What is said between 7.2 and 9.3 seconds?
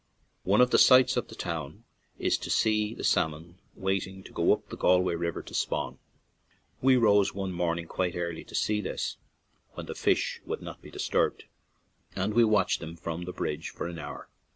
one morning quite early to see this,